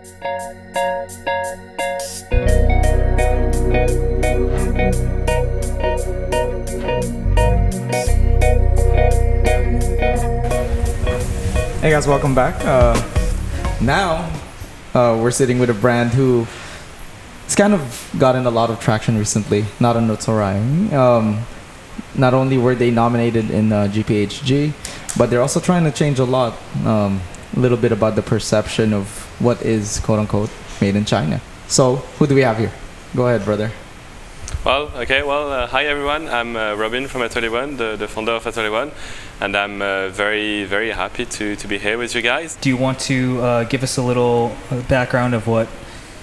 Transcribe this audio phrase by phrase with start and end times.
[0.00, 0.06] Hey
[11.90, 12.64] guys, welcome back.
[12.64, 12.96] Uh,
[13.82, 14.32] now
[14.94, 16.44] uh, we're sitting with a brand who
[17.44, 19.66] has kind of gotten a lot of traction recently.
[19.80, 20.90] Not on Notsorai.
[20.94, 21.44] Um,
[22.14, 24.72] not only were they nominated in uh, GPHG,
[25.18, 26.54] but they're also trying to change a lot.
[26.86, 27.20] Um,
[27.54, 30.50] a little bit about the perception of what is quote unquote
[30.80, 31.40] made in China.
[31.68, 32.72] So who do we have here?
[33.16, 33.70] Go ahead, brother.
[34.64, 36.28] Well, okay, well, uh, hi everyone.
[36.28, 38.92] I'm uh, Robin from Atelier Wen, the, the founder of Atelier Wen,
[39.40, 42.56] and I'm uh, very, very happy to, to be here with you guys.
[42.56, 45.66] Do you want to uh, give us a little uh, background of what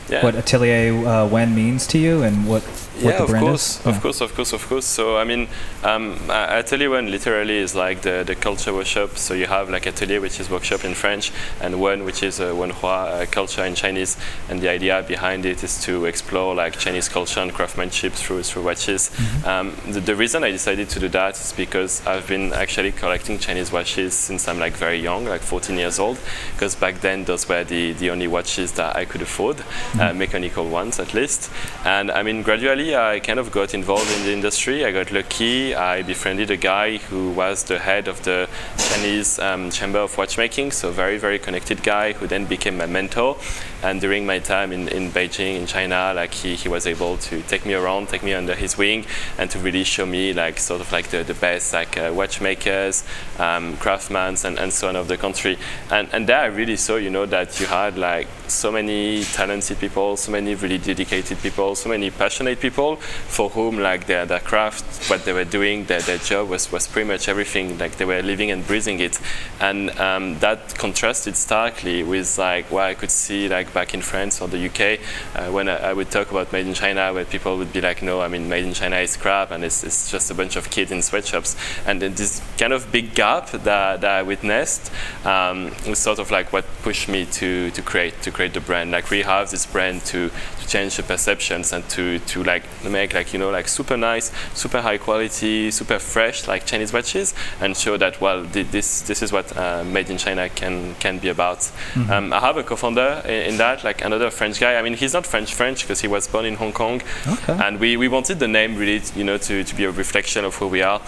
[0.09, 0.23] Yeah.
[0.23, 2.63] what Atelier uh, Wen means to you and what
[3.01, 3.85] what yeah, the of brand course, is?
[3.85, 4.85] of course, of course, of course.
[4.85, 5.47] So I mean,
[5.83, 9.17] um, Atelier Wen literally is like the, the culture workshop.
[9.17, 12.53] So you have like Atelier, which is workshop in French, and Wen, which is uh,
[12.53, 14.17] Wenhua uh, culture in Chinese.
[14.49, 18.63] And the idea behind it is to explore like Chinese culture and craftsmanship through through
[18.63, 19.09] watches.
[19.09, 19.47] Mm-hmm.
[19.47, 23.37] Um, the, the reason I decided to do that is because I've been actually collecting
[23.37, 26.17] Chinese watches since I'm like very young, like 14 years old.
[26.53, 29.63] Because back then those were the, the only watches that I could afford,
[29.99, 31.51] uh, mechanical ones at least.
[31.85, 34.85] And I mean, gradually I kind of got involved in the industry.
[34.85, 35.75] I got lucky.
[35.75, 40.71] I befriended a guy who was the head of the Chinese um, Chamber of Watchmaking,
[40.71, 43.37] so very very connected guy who then became my mentor.
[43.83, 47.41] And during my time in, in Beijing, in China, like he, he was able to
[47.43, 49.05] take me around, take me under his wing,
[49.37, 53.03] and to really show me like sort of like the, the best like uh, watchmakers,
[53.37, 55.57] um, craftsmen, and, and so on of the country.
[55.91, 59.77] And and there I really saw, you know, that you had like so many talented
[59.79, 64.39] people, so many really dedicated people, so many passionate people for whom like their, their
[64.39, 67.77] craft, what they were doing, their, their job was, was pretty much everything.
[67.77, 69.19] Like they were living and breathing it.
[69.59, 74.41] And um, that contrasted starkly with like what I could see like back in France
[74.41, 74.99] or the UK
[75.35, 78.01] uh, when I, I would talk about made in China, where people would be like,
[78.01, 80.69] no, I mean, made in China is crap and it's, it's just a bunch of
[80.69, 81.55] kids in sweatshops.
[81.85, 84.91] And then this kind of big gap that, that I witnessed
[85.25, 88.91] um, was sort of like what pushed me to, to create to create the brand.
[88.91, 90.29] Like we have this brand to,
[90.59, 94.31] to change the perceptions and to, to like make like you know like super nice,
[94.53, 99.21] super high quality, super fresh like Chinese watches and show that well thi- this this
[99.21, 101.71] is what uh, made in China can can be about.
[102.09, 104.73] Um, I have a co-founder in, in that like another French guy.
[104.79, 107.57] I mean he's not French French because he was born in Hong Kong, Okay.
[107.65, 110.55] and we, we wanted the name really you know to, to be a reflection of
[110.59, 110.99] who we are.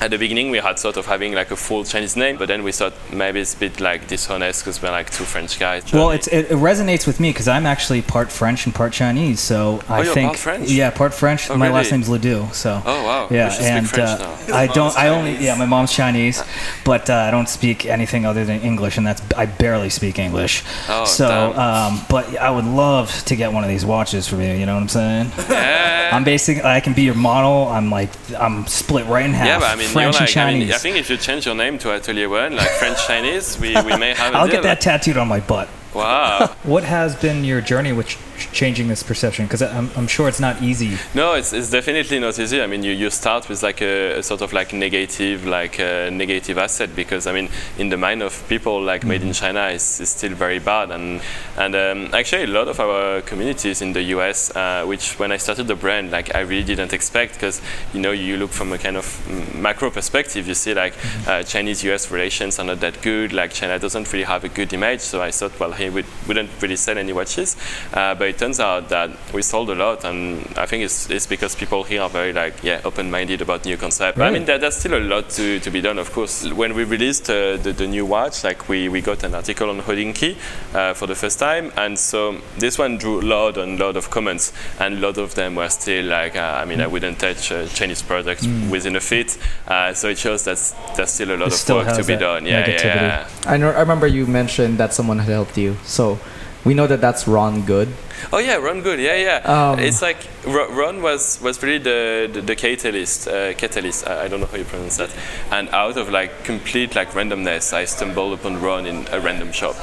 [0.00, 2.62] At the beginning, we had sort of having like a full Chinese name, but then
[2.62, 5.92] we thought maybe it's a bit like dishonest because we're like two French guys.
[5.92, 9.40] Well, it's, it, it resonates with me because I'm actually part French and part Chinese.
[9.40, 10.70] So I Oh, you're think part French?
[10.70, 11.50] yeah, part French.
[11.50, 11.76] Oh, my really?
[11.80, 12.48] last name's Ledoux.
[12.52, 13.26] So Oh, wow.
[13.28, 14.54] We yeah, speak and French uh.
[14.54, 14.78] I don't.
[14.78, 16.42] mom's I only yeah, my mom's Chinese,
[16.84, 20.64] but uh, I don't speak anything other than English, and that's I barely speak English.
[20.88, 21.58] Oh, so, damn.
[21.58, 24.52] um, but I would love to get one of these watches for you.
[24.52, 25.30] You know what I'm saying?
[25.50, 26.10] Yeah.
[26.12, 27.68] I'm basically I can be your model.
[27.68, 29.46] I'm like I'm split right in half.
[29.46, 30.64] Yeah, but I mean, French like, and I, Chinese.
[30.66, 33.74] mean, I think if you change your name to Atelier Wen, like French Chinese, we,
[33.82, 34.56] we may have a I'll deal.
[34.56, 35.68] get that tattooed on my butt.
[35.94, 36.54] Wow.
[36.62, 39.46] What has been your journey with ch- changing this perception?
[39.46, 40.96] Because I'm, I'm sure it's not easy.
[41.14, 42.60] No, it's, it's definitely not easy.
[42.60, 46.10] I mean, you, you start with like a, a sort of like negative, like a
[46.10, 50.00] negative asset because I mean, in the mind of people, like made in China is,
[50.00, 50.90] is still very bad.
[50.90, 51.20] And
[51.56, 55.36] and um, actually, a lot of our communities in the US, uh, which when I
[55.36, 57.60] started the brand, like I really didn't expect because
[57.92, 60.94] you know you look from a kind of mm, macro perspective, you see like
[61.26, 63.32] uh, Chinese-US relations are not that good.
[63.32, 65.00] Like China doesn't really have a good image.
[65.00, 67.56] So I thought, well, hey, we wouldn't really sell any watches.
[67.92, 71.26] Uh, but it turns out that we sold a lot, and I think it's, it's
[71.26, 74.18] because people here are very like yeah open-minded about new concept.
[74.18, 76.50] But I mean, there, there's still a lot to, to be done, of course.
[76.52, 79.80] When we released uh, the, the new watch, like we, we got an article on
[79.80, 80.36] Hodinkee
[80.74, 84.10] uh, for the first time, and so this one drew a lot and lot of
[84.10, 87.52] comments, and a lot of them were still like, uh, I mean, I wouldn't touch
[87.52, 89.36] uh, Chinese products within a fit.
[89.66, 90.58] Uh, so it shows that
[90.96, 92.46] there's still a lot It of work to be done.
[92.46, 92.82] Yeah, negativity.
[92.84, 93.28] yeah.
[93.46, 95.76] I, know, I remember you mentioned that someone had helped you.
[95.84, 96.18] So
[96.64, 97.88] we know that that's Ron Good.
[98.32, 99.00] Oh yeah, Ron Good.
[99.00, 99.70] Yeah, yeah.
[99.70, 103.26] Um, it's like Ro- Ron was was really the the, the catalyst.
[103.28, 104.06] Uh, catalyst.
[104.06, 105.10] I, I don't know how you pronounce that.
[105.50, 109.76] And out of like complete like randomness, I stumbled upon Ron in a random shop.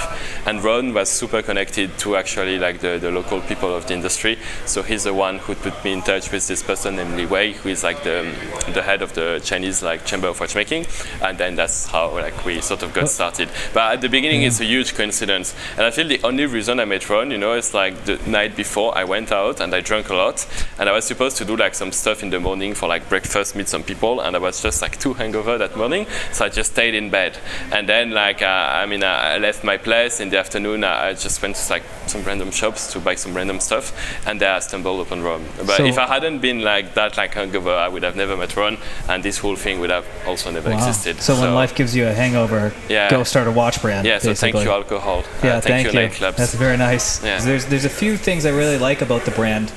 [0.45, 4.37] And Ron was super connected to actually like the, the local people of the industry.
[4.65, 7.53] So he's the one who put me in touch with this person named Li Wei,
[7.53, 8.33] who is like the
[8.73, 10.85] the head of the Chinese like Chamber of Watchmaking.
[11.21, 13.49] And then that's how like we sort of got started.
[13.73, 15.55] But at the beginning, it's a huge coincidence.
[15.75, 18.55] And I feel the only reason I met Ron, you know, is like the, night
[18.55, 20.45] before, I went out and I drank a lot,
[20.79, 23.55] and I was supposed to do like some stuff in the morning for like breakfast,
[23.55, 26.71] meet some people, and I was just like too hangover that morning, so I just
[26.73, 27.37] stayed in bed.
[27.71, 28.45] And then like uh,
[28.83, 30.83] I mean, I left my place in the afternoon.
[30.83, 33.93] I just went to like some random shops to buy some random stuff,
[34.27, 35.45] and there I stumbled upon Ron.
[35.57, 38.55] But So- if I hadn't been like that, like hungover, I would have never met
[38.55, 38.77] Ron,
[39.09, 40.77] and this whole thing would have also never Wow.
[40.77, 41.21] existed.
[41.21, 43.09] So, when life gives you a hangover, Yeah.
[43.09, 44.05] go start a watch brand.
[44.07, 45.23] yeah, so thank you alcohol.
[45.43, 46.09] Yeah, uh, thank, you, you.
[46.19, 47.23] That's very nice.
[47.23, 47.39] Yeah.
[47.39, 49.71] There's there's a few things I really like about the brand,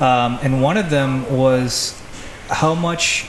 [0.00, 2.00] um, and one of them was
[2.50, 3.26] how much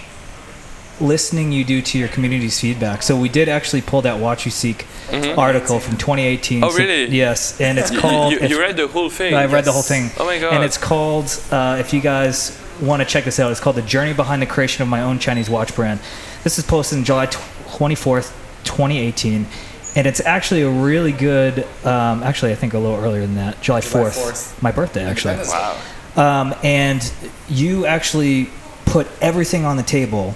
[1.01, 3.03] listening you do to your community's feedback.
[3.03, 6.57] So we did actually pull that WatchUSeek article from 2018.
[6.57, 6.63] Mm-hmm.
[6.63, 7.05] Oh, So- really?
[7.15, 8.31] yes, and it's called.
[8.31, 9.33] You, you it's- read the whole thing.
[9.33, 10.09] I read the whole thing.
[10.19, 10.53] Oh my god.
[10.53, 13.81] And it's called, uh, if you guys want to check this out, it's called The
[13.81, 15.99] Journey Behind the Creation of My Own Chinese Watch Brand.
[16.43, 18.31] This is posted in July 24th,
[18.63, 19.47] 2018.
[19.95, 23.62] And it's actually a really good, um, actually, I think a little earlier than that,
[23.62, 24.18] July 4th.
[24.18, 24.62] 4th.
[24.62, 25.38] My birthday, actually.
[25.47, 25.77] Wow.
[26.18, 27.12] Um, and
[27.50, 28.50] you actually
[28.86, 30.36] put everything on the table,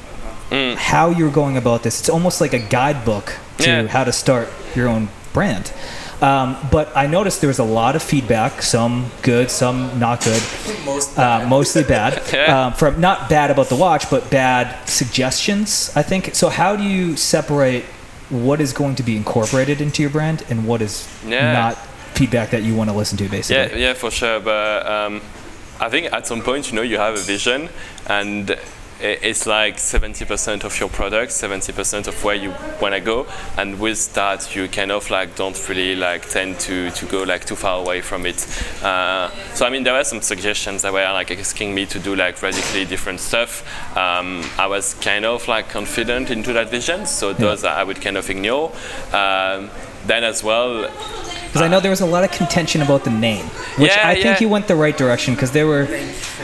[0.49, 0.75] Mm.
[0.77, 1.99] how you're going about this.
[1.99, 3.87] It's almost like a guidebook to Yeah.
[3.87, 5.71] how to start your own brand.
[6.21, 10.41] Um, but I noticed there was a lot of feedback, some good, some not good,
[10.85, 12.21] Most uh, mostly bad.
[12.33, 12.65] Yeah.
[12.67, 15.91] um, from not bad about the watch, but bad suggestions.
[15.95, 16.33] I think.
[16.33, 17.85] So how do you separate
[18.29, 21.53] what is going to be incorporated into your brand and what is Yeah.
[21.53, 21.77] not
[22.13, 23.79] feedback that you want to listen to, basically?
[23.79, 24.39] Yeah, yeah, for sure.
[24.39, 25.21] But um,
[25.79, 27.69] I think at some point, you know, you have a vision,
[28.07, 28.57] and
[29.01, 34.13] it's like 70% of your product, 70% of where you want to go, and with
[34.13, 37.79] that, you kind of like don't really like tend to, to go like too far
[37.79, 38.45] away from it.
[38.83, 42.15] Uh, so I mean, there were some suggestions that were like asking me to do
[42.15, 43.63] like radically different stuff.
[43.97, 48.17] Um, I was kind of like confident into that vision, so those I would kind
[48.17, 48.71] of ignore.
[49.13, 49.69] Um,
[50.05, 50.89] then as well,
[51.49, 53.45] Because I know there was a lot of contention about the name,
[53.77, 54.39] which Yeah, I think yeah.
[54.41, 55.33] you went the right direction.
[55.33, 55.85] Because they were,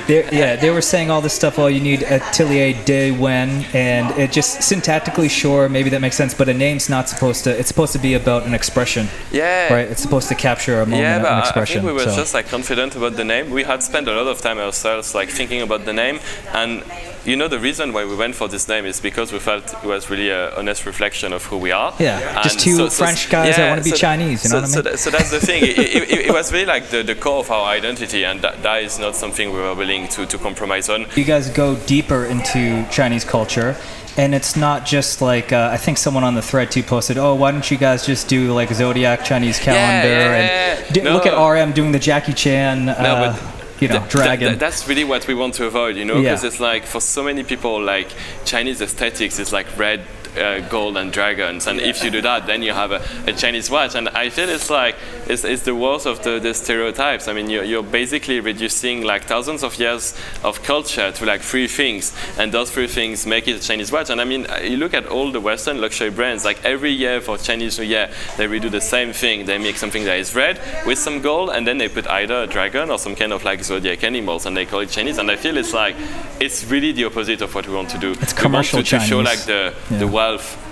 [0.07, 1.60] they yeah, they were saying all this stuff.
[1.60, 6.34] Oh, you need Atelier de Wen, and it just syntactically, sure, maybe that makes sense.
[6.34, 7.52] But a name's not supposed to.
[7.60, 9.88] It's supposed to be about an expression, yeah, right?
[9.92, 11.80] It's supposed to capture a moment, Yeah, but an I- expression.
[11.80, 12.16] I think we were so.
[12.16, 13.51] just like confident about the name.
[13.51, 16.19] We had spent a lot of time ourselves like thinking about the name,
[16.54, 16.84] and
[17.25, 19.84] you know the reason why we went for this name is because we felt it
[19.84, 21.94] was really an honest reflection of who we are.
[22.00, 24.72] Yeah, just two French guys that wanna be so- Chinese, you know so, what I
[24.74, 24.95] so mean?
[24.96, 25.64] That- so that's the thing.
[25.64, 28.84] it, it, it, was really like the, the core of our identity, and that, that
[28.84, 31.06] is not something we were willing to, to compromise on.
[31.16, 33.76] you guys go deeper into Chinese culture.
[34.18, 37.18] And it's not just like uh, I think someone on the thread too posted.
[37.18, 41.12] Oh, why don't you guys just do like zodiac Chinese calendar yeah, and d- no.
[41.12, 44.48] look at RM doing the Jackie Chan, uh, but you know, Th- dragon.
[44.52, 46.30] th- that's really what we want to avoid, you know, Yeah.
[46.32, 48.08] because it's like for so many people, like
[48.46, 50.00] Chinese aesthetics is like red,
[50.38, 53.70] uh, gold, and dragons, and if you do that, then you have a, a Chinese
[53.70, 54.96] watch, and I feel it's like
[55.28, 57.28] it's, it's the worst of the, the stereotypes.
[57.28, 61.68] I mean, you're, you're basically reducing like thousands of years of culture to like three
[61.68, 64.10] things, and those three things make it a Chinese watch.
[64.10, 67.22] And I mean, uh, you look at all the Western luxury brands, like every year
[67.22, 69.46] for Chinese New Year, they redo the same thing.
[69.46, 72.48] They make something that is red with some gold, and then they put either a
[72.48, 75.18] dragon or some kind of like zodiac animals, and they call it Chinese.
[75.18, 75.96] And I feel it's like
[76.40, 78.12] it's really the opposite of what we want to do.
[78.22, 79.98] It's we commercial to, to show like the Yeah.
[80.00, 80.08] the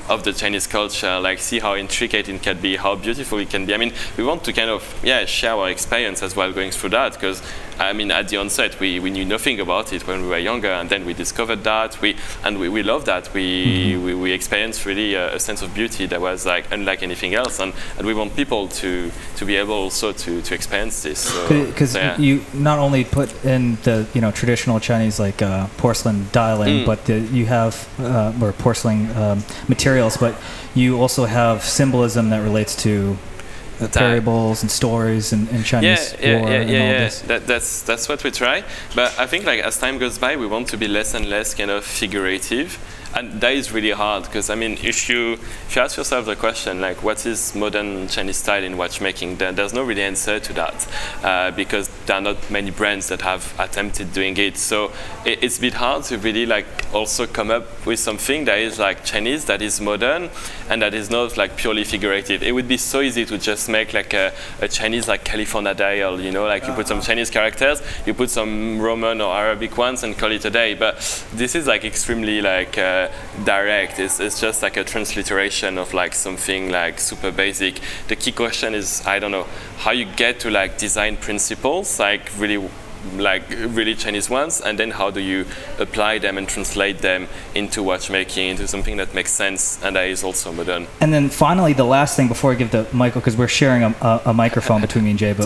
[0.09, 3.65] of the Chinese culture, like see how intricate it can be, how beautiful it can
[3.65, 3.73] be.
[3.73, 6.89] I mean, we want to kind of yeah share our experience as well going through
[6.89, 7.41] that because
[7.79, 10.69] I mean at the onset we, we knew nothing about it when we were younger
[10.69, 14.85] and then we discovered that we and we, we love that we, we we experienced
[14.85, 18.13] really a, a sense of beauty that was like unlike anything else and, and we
[18.13, 21.19] want people to to be able also to, to experience this.
[21.19, 22.17] So, because so, yeah.
[22.17, 26.85] you not only put in the you know traditional Chinese like uh, porcelain dialing, Mm.
[26.85, 30.33] but the, you have uh, or porcelain um, materials, but
[30.73, 33.17] you also have symbolism that relates to
[33.81, 36.97] uh, parables and stories and, and yeah, Chinese yeah, yeah, and yeah, all yeah.
[36.99, 37.21] this.
[37.21, 38.63] That, that's that's what we try.
[38.95, 41.53] But I think like as time goes by, we want to be less and less
[41.53, 42.77] kind of figurative,
[43.15, 46.35] and that is really hard because I mean, if you if you ask yourself the
[46.35, 50.53] question like, what is modern Chinese style in watchmaking, then there's no really answer to
[50.53, 50.87] that
[51.23, 54.57] uh, because there are not many brands that have attempted doing it.
[54.57, 54.91] So
[55.25, 58.79] it, it's a bit hard to really like also come up with something that is
[58.79, 60.29] like Chinese, that is modern,
[60.69, 62.41] and that is not like purely figurative.
[62.41, 66.19] It would be so easy to just make like a, a Chinese like California dial,
[66.19, 70.03] you know, like you put some Chinese characters, you put some Roman or Arabic ones,
[70.03, 70.73] and call it a day.
[70.73, 70.95] But
[71.33, 73.02] this is like extremely like uh,
[73.43, 73.99] direct.
[73.99, 77.79] It's, it's just like a transliteration of like something like super basic.
[78.07, 82.29] The key question is I don't know how you get to like design principles, like
[82.37, 82.69] really
[83.17, 85.45] like really Chinese ones, and then how do you
[85.77, 90.23] apply them and translate them into watchmaking, into something that makes sense and that is
[90.23, 90.87] also modern.
[91.01, 93.95] And then finally, the last thing before I give the Michael, because we're sharing a,
[94.01, 95.45] a, a microphone between me and Jay, but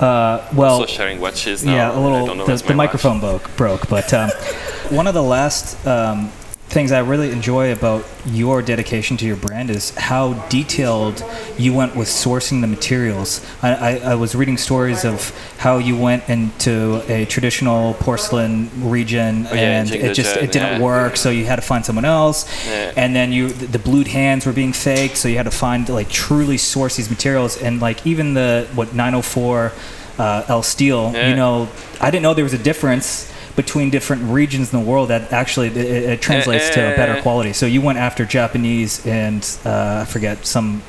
[0.00, 1.74] Uh, well, also sharing watches now.
[1.74, 2.46] yeah, a little.
[2.46, 3.88] The, the microphone broke, broke.
[3.88, 4.30] But um,
[4.90, 6.30] one of the last um,
[6.74, 11.24] things I really enjoy about your dedication to your brand is how detailed
[11.56, 13.46] you went with sourcing the materials.
[13.62, 19.46] I, I, I was reading stories of how you went into a traditional porcelain region
[19.46, 20.80] Oh, yeah, and it just Zhejian, it didn't yeah.
[20.80, 22.44] work, so you had to find someone else.
[22.66, 22.92] Yeah.
[22.96, 25.88] And then you the, the blued hands were being faked, so you had to find
[25.88, 27.56] like truly source these materials.
[27.56, 29.72] And like even the what 904
[30.18, 31.68] uh, L steel, you know,
[32.00, 35.68] I didn't know there was a difference between different regions in the world that actually
[35.68, 37.22] it, it it translates to a better Eh.
[37.22, 37.52] quality.
[37.52, 40.82] So you went after Japanese and uh, I forget some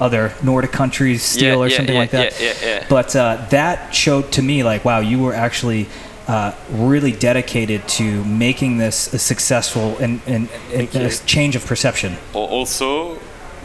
[0.00, 2.40] other Nordic countries steel or yeah, something yeah, like that.
[2.40, 2.86] Yeah, yeah, yeah.
[2.88, 5.86] But uh, that showed to me like, wow, you were actually
[6.26, 12.16] uh, really dedicated to making this a successful and, and, and a change of perception.
[12.32, 13.18] Also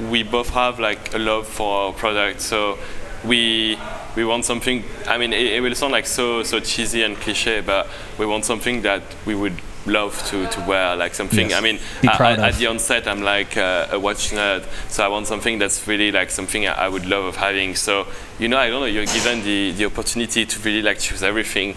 [0.09, 2.77] we both have like a love for our product so
[3.25, 3.77] we
[4.15, 7.61] we want something i mean it, it will sound like so so cheesy and cliche
[7.61, 9.53] but we want something that we would
[9.85, 11.57] love to, to wear like something Yes.
[11.57, 14.63] i mean Be a- proud a- at the onset i'm like uh, a watch nerd
[14.89, 17.75] so i want something that's really like something i I would love of having.
[17.75, 18.05] So
[18.39, 21.75] you know i don't know you're given the the opportunity to really like choose everything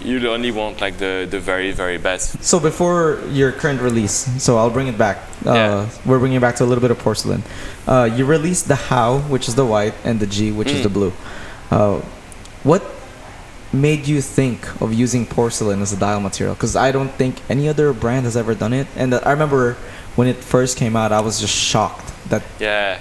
[0.00, 4.56] you only want like the the very very best So before your current release, so
[4.58, 5.18] I'll bring it back.
[5.44, 5.88] Uh, Yeah.
[6.06, 7.42] We're bringing it back to a little bit of porcelain.
[7.86, 10.82] Uh, you released the Hao, which is the white, and the G, which is Mm.
[10.82, 11.12] the blue.
[11.70, 12.00] Uh,
[12.64, 12.82] what
[13.72, 16.54] made you think of using porcelain as a dial material?
[16.54, 18.86] Because I don't think any other brand has ever done it.
[18.96, 19.76] And I remember
[20.16, 22.98] when it first came out, I was just shocked that yeah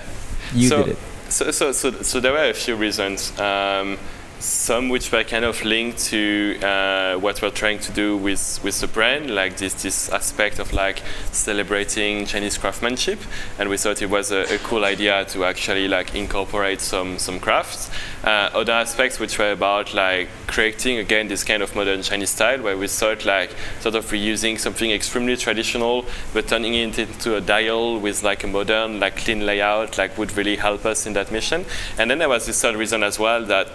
[0.53, 0.97] you so, did it.
[1.29, 3.31] So, so, so, so there were a few reasons.
[3.39, 3.97] Um,
[4.39, 8.79] some which were kind of linked to uh, what we're trying to do with, with
[8.81, 11.01] the brand, like this, this aspect of like
[11.31, 13.19] celebrating Chinese craftsmanship,
[13.57, 17.39] and we thought it was a, a cool idea to actually like incorporate some some
[17.39, 17.89] crafts.
[18.23, 22.61] Uh, other aspects which were about like creating again this kind of modern Chinese style,
[22.61, 27.41] where we thought like sort of reusing something extremely traditional, but turning it into a
[27.41, 31.31] dial with like a modern, like clean layout, like would really help us in that
[31.31, 31.65] mission.
[31.97, 33.67] And then there was this third reason as well that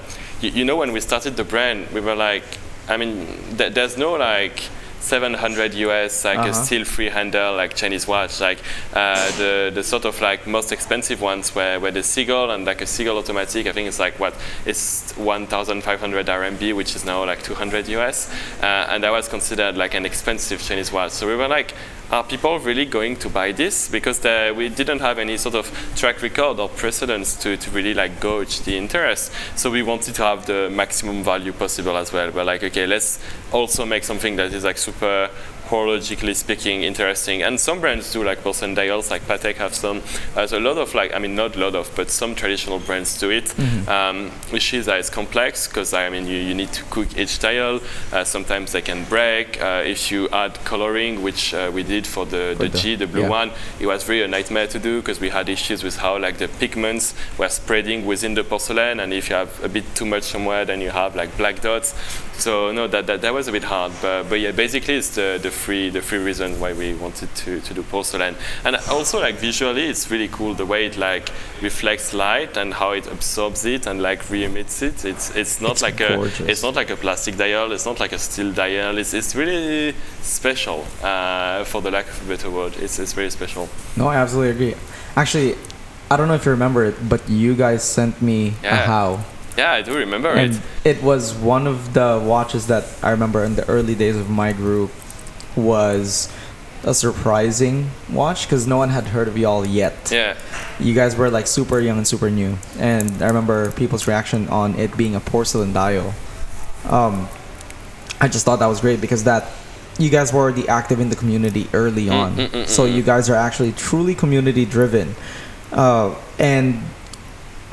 [0.42, 2.44] you, you know when we started the brand, we were like,
[2.88, 4.60] I mean, th- there's no like
[5.00, 6.52] 700 US like a Uh-huh.
[6.52, 8.40] steel free handle like Chinese watch.
[8.40, 8.58] Like
[8.94, 12.80] uh, the the sort of like most expensive ones were, were the Seagull and like
[12.82, 13.66] a Seagull automatic.
[13.66, 14.34] I think it's like what
[14.64, 18.30] it's 1,500 RMB, which is now like 200 US,
[18.62, 21.10] uh, and that was considered like an expensive Chinese watch.
[21.12, 21.74] So we were like,
[22.12, 23.88] are people really going to buy this?
[23.88, 24.22] Because
[24.54, 25.66] we didn't have any sort of
[25.96, 29.32] track record or precedence to, to really like gauge the interest.
[29.56, 32.30] So we wanted to have the maximum value possible as well.
[32.30, 33.18] We're like, okay, let's
[33.50, 35.30] also make something that is like super
[35.72, 37.42] horologically speaking interesting.
[37.42, 40.02] And some brands do like porcelain dials, like Patek have some.
[40.34, 43.18] There's a lot of like, I mean, not a lot of, but some traditional brands
[43.18, 43.54] do it.
[43.88, 47.38] Um, which is that it's complex because I mean, you, you need to cook each
[47.38, 47.80] dial.
[48.12, 49.60] Uh, sometimes they can break.
[49.62, 52.94] Uh, if you add coloring, which uh, we did for the, For the the- G,
[52.96, 53.28] the blue yeah.
[53.40, 53.50] one,
[53.80, 56.48] it was really a nightmare to do because we had issues with how like the
[56.48, 60.64] pigments were spreading within the porcelain, and if you have a bit too much somewhere,
[60.66, 61.94] then you have like black dots.
[62.38, 65.38] So no, that, that, that was a bit hard, but, but yeah, basically it's the,
[65.40, 68.34] the free the free reason why we wanted to, to do porcelain,
[68.64, 72.92] and also like visually it's really cool the way it like reflects light and how
[72.92, 75.04] it absorbs it and like re-emits it.
[75.04, 76.40] It's it's not It's like gorgeous.
[76.40, 78.98] a it's not like a plastic dial, it's not like a steel dial.
[78.98, 82.74] It's, it's really special uh, for the lack of a better word.
[82.78, 83.68] It's it's very special.
[83.96, 84.74] No, I absolutely agree.
[85.16, 85.54] Actually,
[86.10, 89.24] I don't know if you remember it, but you guys sent me a Hao.
[89.56, 90.54] Yeah, I do remember and
[90.84, 90.96] it.
[90.96, 94.52] it was one of the watches that I remember in the early days of my
[94.52, 94.90] group
[95.56, 96.32] was
[96.84, 100.10] a surprising watch because no one had heard of y'all yet.
[100.10, 100.36] Yeah,
[100.80, 104.74] You guys were like super young and super new, and I remember people's reaction on
[104.76, 106.12] it being a porcelain dial.
[106.88, 107.28] Um,
[108.20, 109.48] I just thought that was great because that
[109.98, 112.94] you guys were already active in the community early Mm, on, mm, mm, so mm,
[112.96, 115.14] you guys are actually truly community driven,
[115.72, 116.82] uh, and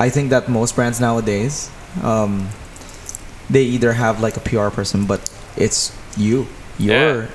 [0.00, 1.70] I think that most brands nowadays,
[2.02, 2.48] um,
[3.52, 5.20] they either have like a PR person, but
[5.56, 6.48] it's you.
[6.78, 7.28] You're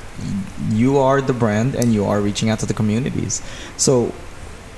[0.73, 3.45] you are the brand, and you are reaching out to the communities.
[3.77, 4.11] So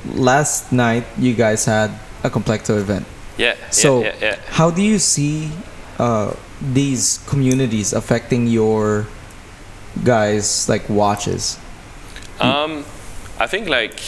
[0.04, 1.92] last night you guys had
[2.24, 3.06] a Complexo event.
[3.38, 4.36] yeah, So yeah, yeah, yeah.
[4.60, 5.52] how do you see
[6.00, 9.08] uh, these communities affecting your
[10.04, 11.58] guys like watches?
[12.42, 12.84] Um,
[13.40, 14.02] I think like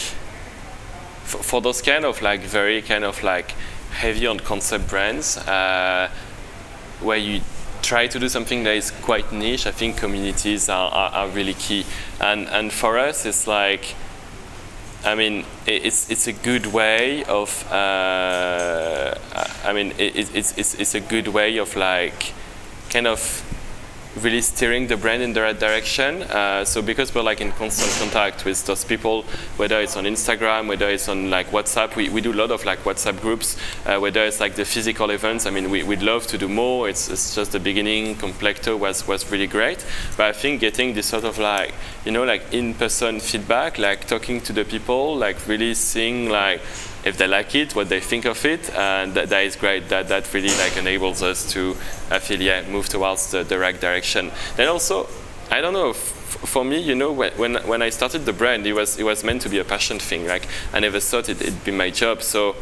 [1.38, 3.52] for, those kind of like very kind of like
[3.92, 6.10] heavy on concept brands, uh,
[7.00, 7.40] where you
[7.82, 11.54] try to do something that is quite niche, I think communities are, are, are really
[11.54, 11.84] key.
[12.20, 13.94] And and for us, it's like
[15.04, 17.66] I mean, it's it's a good way of.
[17.72, 19.14] Uh,
[19.64, 22.34] I mean, it, it's it's it's a good way of like,
[22.90, 23.42] kind of
[24.16, 26.22] really steering the brand in the right direction.
[26.22, 29.22] Uh, so because we're like in constant contact with those people,
[29.56, 32.64] whether it's on Instagram, whether it's on like WhatsApp, we, we do a lot of
[32.64, 35.46] like WhatsApp groups, uh, whether it's like the physical events.
[35.46, 36.88] I mean, we, we'd love to do more.
[36.88, 38.16] It's, it's just the beginning.
[38.16, 39.84] Complecto was, was really great.
[40.16, 41.72] But I think getting this sort of like,
[42.04, 46.60] you know, like in-person feedback, like talking to the people, like really seeing like,
[47.04, 49.88] if they like it, what they think of it, and that, that is great.
[49.88, 51.76] That that really like enables us to,
[52.10, 54.30] I feel, move towards the, the right direction.
[54.56, 55.08] Then also,
[55.50, 55.92] I don't know.
[55.94, 59.24] For me, you know, when, when when I started the brand, it was it was
[59.24, 60.26] meant to be a passion thing.
[60.26, 62.22] Like I never thought it, it'd be my job.
[62.22, 62.56] So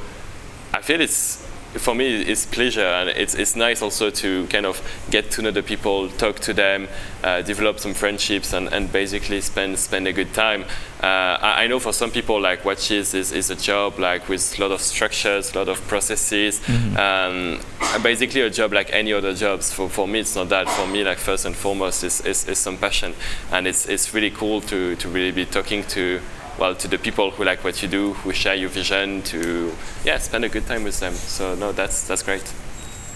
[0.73, 4.81] I feel it's for me it's pleasure and it's, it's nice also to kind of
[5.11, 6.89] get to know the people talk to them
[7.23, 10.65] uh, develop some friendships and, and basically spend spend a good time.
[11.03, 14.59] Uh, I, I, know for some people like watches is, is a job like with
[14.59, 16.61] a lot of structures a lot of processes.
[16.61, 16.97] Mm-hmm.
[16.97, 20.69] um, basically a job like any other jobs for, for me it's not that.
[20.69, 23.15] For me like first and foremost is, is, is some passion.
[23.53, 26.21] And it's, it's really cool to, to really be talking to
[26.59, 29.73] well to the people who like what you do, who share your vision, to
[30.05, 31.15] yeah spend a good time with them.
[31.15, 32.53] So no, that's that's great.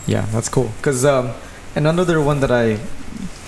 [0.07, 0.71] Yeah, that's cool.
[0.83, 1.33] Cause um,
[1.75, 2.79] another one that I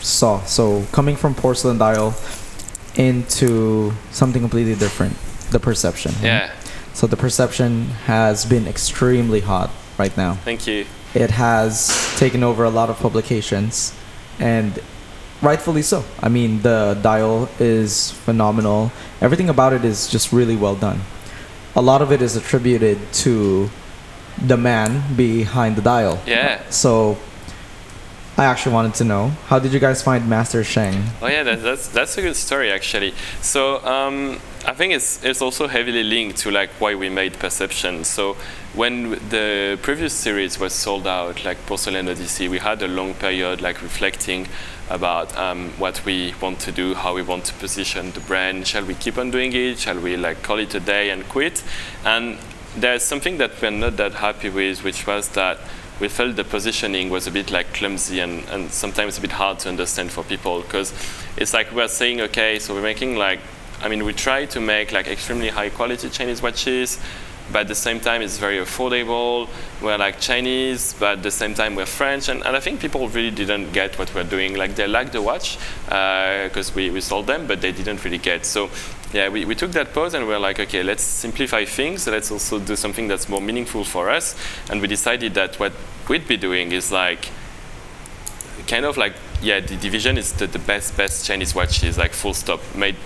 [0.00, 0.40] saw.
[0.44, 2.14] So coming from porcelain dial
[2.96, 5.16] into something completely different,
[5.50, 6.12] the perception.
[6.22, 6.52] Yeah.
[6.92, 10.34] So the perception has been extremely hot right now.
[10.34, 10.86] Thank you.
[11.14, 13.94] It has taken over a lot of publications,
[14.38, 14.80] and
[15.44, 16.04] rightfully so.
[16.20, 18.90] I mean, the dial is phenomenal.
[19.20, 21.00] Everything about it is just really well done.
[21.76, 23.70] A lot of it is attributed to
[24.40, 26.20] the man behind the dial.
[26.26, 26.60] Yeah.
[26.70, 27.18] So
[28.36, 31.04] I actually wanted to know how did you guys find Master Sheng?
[31.22, 33.14] Oh yeah, that, that's that's a good story actually.
[33.40, 38.02] So um, I think it's it's also heavily linked to like why we made Perception.
[38.02, 38.36] So
[38.74, 43.60] when the previous series was sold out, like Porcelain Odyssey, we had a long period
[43.60, 44.48] like reflecting
[44.90, 48.66] about um, what we want to do, how we want to position the brand.
[48.66, 49.78] Shall we keep on doing it?
[49.78, 51.62] Shall we like call it a day and quit?
[52.04, 52.38] And
[52.76, 55.58] there's something that we're not that happy with, which was that
[56.00, 59.60] we felt the positioning was a bit like clumsy and, and sometimes a bit hard
[59.60, 60.92] to understand for people because
[61.36, 63.38] it's like we're saying, okay, so we're making like,
[63.80, 66.98] I mean, we try to make like extremely high quality Chinese watches,
[67.54, 69.48] but at the same time it's very affordable.
[69.80, 73.08] We're like Chinese, but at the same time we're French, and, and I think people
[73.08, 74.56] really didn't get what we're doing.
[74.56, 78.18] Like they liked the watch because uh, we, we sold them, but they didn't really
[78.18, 78.44] get.
[78.44, 78.70] So
[79.12, 82.08] yeah, we, we took that pause and we are like, okay, let's simplify things.
[82.08, 84.34] Let's also do something that's more meaningful for us.
[84.68, 85.72] And we decided that what
[86.08, 87.28] we'd be doing is like,
[88.66, 92.34] kind of like, yeah, the division is the, the best, best Chinese watches, like full
[92.34, 92.96] stop, made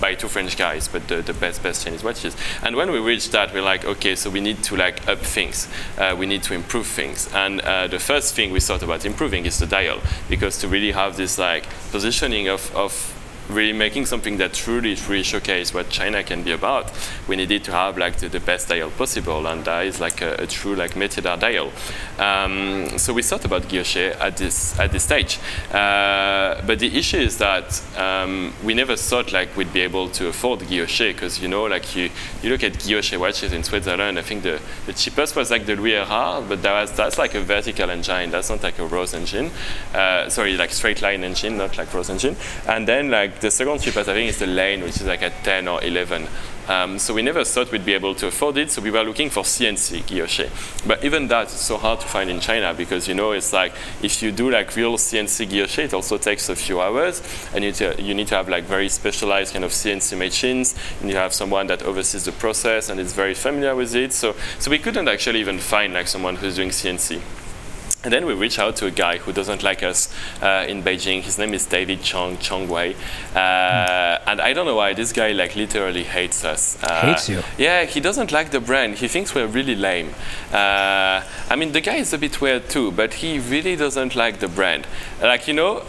[0.00, 2.36] by two French guys, but the, the best, best Chinese watches.
[2.62, 5.68] And when we reached that, we're like, okay, so we need to like up things.
[5.98, 7.28] Uh, we need to improve things.
[7.34, 10.92] And uh, the first thing we thought about improving is the dial, because to really
[10.92, 13.16] have this like positioning of, of
[13.48, 16.92] really making something that truly, truly showcase what China can be about,
[17.28, 20.34] we needed to have like the, the best dial possible, and that is like a,
[20.34, 21.72] a true like Métiers d'Art dial.
[22.18, 25.38] Um, so we thought about Guilloché at this at this stage,
[25.72, 30.28] uh, but the issue is that um, we never thought like we'd be able to
[30.28, 32.10] afford Guilloché because you know like you,
[32.42, 35.76] you look at Guilloché watches in Switzerland, I think the, the cheapest was like the
[35.76, 39.14] Louis Erard, but that was, that's like a vertical engine, that's not like a rose
[39.14, 39.50] engine,
[39.94, 42.36] uh, sorry like straight line engine, not like rose engine,
[42.68, 45.44] and then like the second cheapest, I think, is the Laine, which is like at
[45.44, 46.26] 10 or 11.
[46.68, 49.28] Um, so we never thought we'd be able to afford it, so we were looking
[49.28, 50.48] for CNC guilloche.
[50.86, 53.72] But even that is so hard to find in China because you know it's like
[54.02, 57.22] if you do like real CNC guilloche, it also takes a few hours,
[57.54, 60.76] and you, to, you need to have like very specialized kind of CNC machines.
[61.00, 64.12] And you have someone that oversees the process and is very familiar with it.
[64.12, 67.20] So so we couldn't actually even find like someone who's doing CNC.
[68.02, 70.08] And then we reach out to a guy who doesn't like us
[70.40, 71.20] uh, in Beijing.
[71.20, 72.94] His name is David Chong Chongwei,
[73.34, 74.20] uh, mm.
[74.26, 76.82] and I don't know why this guy like literally hates us.
[76.82, 77.42] Uh, hates you?
[77.58, 78.94] Yeah, he doesn't like the brand.
[78.94, 80.14] He thinks we're really lame.
[80.50, 84.38] Uh, I mean, the guy is a bit weird too, but he really doesn't like
[84.38, 84.86] the brand.
[85.20, 85.82] Like you know,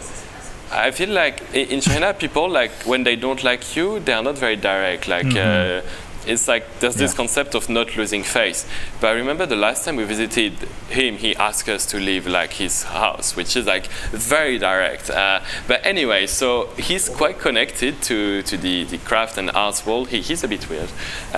[0.69, 4.37] I feel like in China, people like when they don't like you, they are not
[4.37, 5.07] very direct.
[5.07, 5.27] Like.
[5.27, 5.87] Mm-hmm.
[5.87, 5.89] Uh,
[6.25, 7.01] it's like there's yeah.
[7.01, 8.67] this concept of not losing face.
[8.99, 10.53] But I remember the last time we visited
[10.89, 15.09] him, he asked us to leave like his house, which is like very direct.
[15.09, 20.09] Uh, but anyway, so he's quite connected to, to the, the craft and arts world.
[20.09, 20.89] He, he's a bit weird.
[21.33, 21.37] Uh,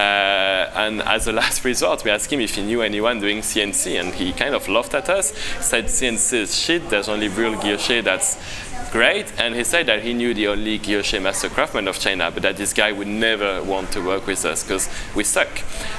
[0.75, 4.13] and as a last resort, we asked him if he knew anyone doing CNC, and
[4.13, 5.33] he kind of laughed at us.
[5.61, 6.89] Said CNC is shit.
[6.89, 8.37] There's only real guilloche that's
[8.91, 9.31] great.
[9.39, 12.57] And he said that he knew the only guilloche master craftsman of China, but that
[12.57, 15.49] this guy would never want to work with us because we suck.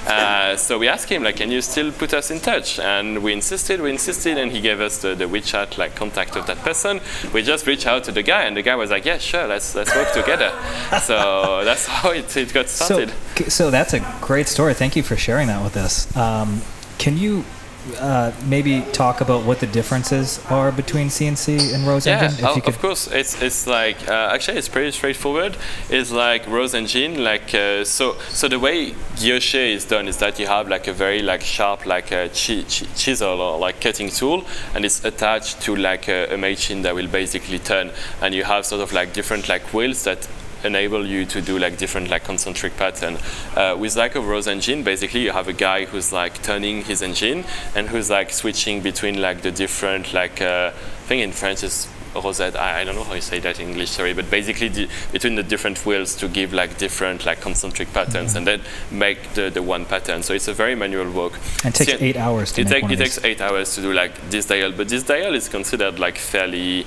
[0.06, 2.78] Uh, so we asked him, like, can you still put us in touch?
[2.78, 6.46] And we insisted, we insisted, and he gave us the, the WeChat like contact of
[6.46, 7.00] that person.
[7.32, 9.74] We just reached out to the guy, and the guy was like, yeah, sure, let's
[9.74, 10.50] let's work together.
[11.02, 13.12] so that's how it, it got started.
[13.36, 14.74] So, so that's a great story.
[14.74, 16.14] Thank you for sharing that with us.
[16.16, 16.62] Um,
[16.98, 17.44] can you
[17.98, 22.44] uh, maybe talk about what the differences are between CNC and Rose yeah, Engine?
[22.44, 23.06] Yeah, of course.
[23.08, 25.56] It's it's like uh, actually it's pretty straightforward.
[25.90, 28.16] It's like Rose Engine, like uh, so.
[28.30, 31.86] So the way guilloche is done is that you have like a very like sharp
[31.86, 32.64] like a chi-
[32.96, 34.44] chisel or like cutting tool,
[34.74, 38.64] and it's attached to like a, a machine that will basically turn, and you have
[38.64, 40.26] sort of like different like wheels that
[40.64, 43.18] enable you to do like different like concentric pattern.
[43.56, 47.02] Uh, with like a rose engine, basically you have a guy who's like turning his
[47.02, 51.62] engine and who's like switching between like the different like uh, I think in French
[51.62, 51.88] is
[52.22, 52.56] rosette.
[52.56, 53.90] I, I, don't know how you say that in English.
[53.90, 58.30] Sorry, but basically the, between the different wheels to give like different like concentric patterns
[58.30, 58.38] mm-hmm.
[58.38, 60.22] and then make the, the one pattern.
[60.22, 61.38] So it's a very manual work.
[61.64, 62.52] And it takes eight hours.
[62.52, 65.34] To it, take, it takes eight hours to do like this dial, but this dial
[65.34, 66.86] is considered like fairly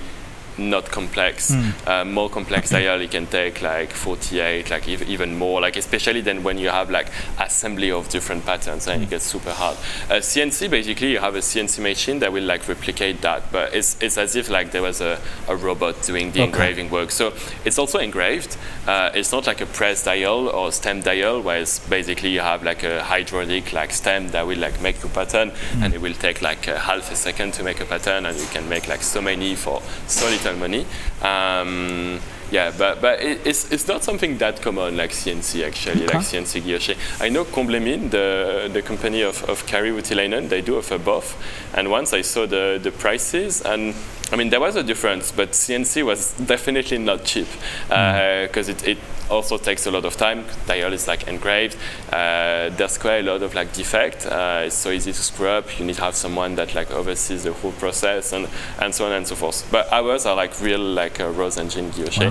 [0.58, 1.52] not complex.
[1.52, 1.88] Mm.
[1.88, 5.62] Uh, more complex dial, it can take like 48, like ev- even more.
[5.62, 7.08] Like especially then when you have like
[7.40, 9.06] assembly of different patterns, and mm.
[9.06, 9.78] it gets super hard.
[10.10, 13.98] Uh, CNC basically, you have a CNC machine that will like replicate that, but it's
[14.02, 16.50] it's as if like there was a, a robot doing the okay.
[16.50, 17.12] engraving work.
[17.12, 17.34] So
[17.66, 18.58] it's also engraved.
[18.88, 22.64] Uh, it's not like a press dial or stem dial, where it's basically you have
[22.64, 25.84] like a hydraulic like stem that will like make a pattern, mm.
[25.84, 28.48] and it will take like a half a second to make a pattern, and you
[28.48, 30.86] can make like so many for so little money.
[31.22, 32.20] Um,
[32.52, 36.18] yeah, but but it, it's it's not something that common like CNC actually, okay.
[36.18, 36.96] like CNC guilloche.
[37.20, 41.36] I know Comblemine, the the company of of Kari they do offer both.
[41.74, 43.94] And once I saw the the prices, and
[44.32, 47.48] I mean there was a difference, but CNC was definitely not cheap
[47.88, 48.88] because uh, mm.
[48.88, 48.98] it, it
[49.30, 50.46] also takes a lot of time.
[50.66, 51.78] Dial is like engraved.
[52.12, 54.26] Uh, there's quite a lot of like defect.
[54.26, 55.80] Uh, it's so easy to screw up.
[55.80, 58.48] You need to have someone that like oversees the whole process and,
[58.82, 59.68] and so on and so forth.
[59.72, 62.30] But ours are like real like a Rose Engine guilloche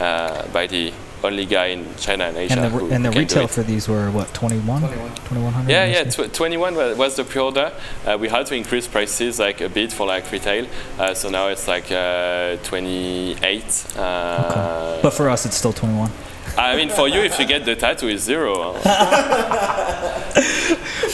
[0.00, 0.06] wow.
[0.06, 0.92] uh, by the
[1.24, 2.54] only guy in China and Asia.
[2.54, 5.70] And the, who, and the who retail for these were what 21, 2100.
[5.70, 7.72] Yeah, yeah, tw- 21 was the pre-order.
[8.06, 10.66] Uh, we had to increase prices like a bit for like retail,
[10.98, 13.86] uh, so now it's like uh, 28.
[13.96, 15.00] Uh, okay.
[15.02, 16.10] But for us, it's still 21.
[16.56, 18.72] I mean, for you, if you get the tattoo, it's zero.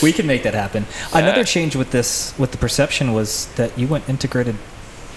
[0.02, 0.86] we can make that happen.
[1.12, 1.18] Yeah.
[1.18, 4.56] Another change with this, with the perception, was that you went integrated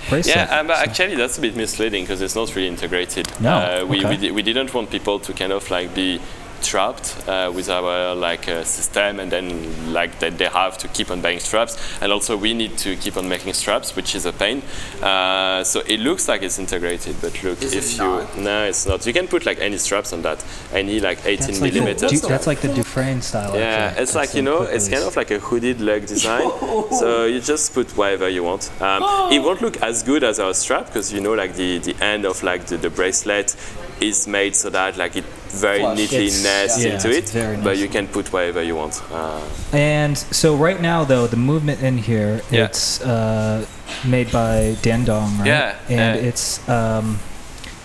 [0.10, 0.36] bracelet.
[0.36, 0.74] Yeah, um, so.
[0.74, 3.28] actually, that's a bit misleading because it's not really integrated.
[3.40, 4.18] No, uh, we, okay.
[4.18, 6.22] we, we didn't want people to kind of like be
[6.62, 11.12] trapped uh, with our like uh, system and then like that they have to keep
[11.12, 11.78] on buying straps.
[12.02, 14.62] And also we need to keep on making straps which is a pain.
[15.02, 18.38] Uh, so it looks like it's integrated but look is if you not?
[18.38, 19.06] no it's not.
[19.06, 20.44] You can put like any straps on that.
[20.74, 24.04] Any like 18 that's millimeters like the, that's like the Dufresne style yeah actually.
[24.04, 26.50] it's like you know it's kind of like a hooded leg design.
[26.98, 28.72] So you just put whatever you want.
[28.82, 31.96] Um, it won't look as good as our strap because you know like the, the
[32.04, 33.56] end of like the, the bracelet
[34.02, 35.98] is made so that like it very Flush.
[35.98, 37.64] neatly it's, nests yeah, into it, nice.
[37.64, 39.02] but you can put whatever you want.
[39.12, 42.66] Uh, and so right now, though, the movement in here, yeah.
[42.66, 43.66] it's uh,
[44.06, 45.48] made by Dandong, right?
[45.48, 45.76] Yeah.
[45.90, 46.28] And yeah.
[46.30, 47.20] it's um,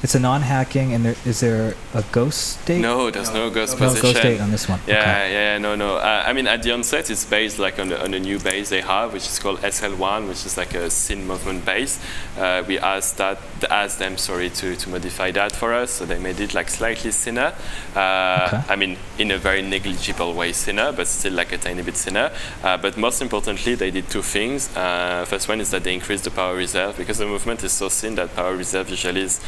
[0.02, 2.80] it's a non-hacking, and there, is there a ghost date?
[2.80, 4.10] No, there's no, no ghost no position.
[4.10, 4.80] ghost date on this one.
[4.86, 5.32] Yeah, okay.
[5.32, 5.96] yeah, no, no.
[5.96, 8.80] Uh, I mean, at the onset, it's based like on, on a new base they
[8.80, 12.00] have, which is called SL1, which is like a scene movement base.
[12.36, 13.38] Uh, we asked that,
[13.70, 17.12] asked them, sorry, to, to modify that for us, so they made it like slightly
[17.12, 17.54] thinner.
[17.94, 18.72] Uh, okay.
[18.72, 22.32] I mean, in a very negligible way thinner, but still like a tiny bit thinner.
[22.62, 24.74] Uh, but most importantly, they did two things.
[24.76, 27.88] Uh, first one is that they increased the power reserve because the movement is so
[27.88, 29.40] thin that power reserve usually is